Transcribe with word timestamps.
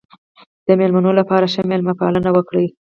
د 0.67 0.69
مېلمنو 0.79 1.11
لپاره 1.19 1.45
ښه 1.53 1.61
مېلمه 1.69 1.93
پالنه 1.99 2.29
وکړئ. 2.33 2.65